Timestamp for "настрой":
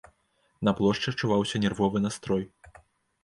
2.07-2.43